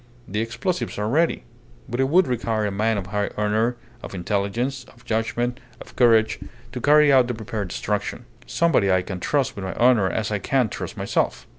The 0.27 0.39
explosives 0.41 0.97
are 0.97 1.07
ready. 1.07 1.43
But 1.87 1.99
it 1.99 2.09
would 2.09 2.25
require 2.25 2.65
a 2.65 2.71
man 2.71 2.97
of 2.97 3.05
high 3.05 3.29
honour, 3.37 3.75
of 4.01 4.15
intelligence, 4.15 4.83
of 4.85 5.05
judgment, 5.05 5.59
of 5.79 5.95
courage, 5.95 6.39
to 6.71 6.81
carry 6.81 7.13
out 7.13 7.27
the 7.27 7.35
prepared 7.35 7.67
destruction. 7.67 8.25
Somebody 8.47 8.91
I 8.91 9.03
can 9.03 9.19
trust 9.19 9.55
with 9.55 9.63
my 9.63 9.75
honour 9.75 10.09
as 10.09 10.31
I 10.31 10.39
can 10.39 10.69
trust 10.69 10.97
myself. 10.97 11.45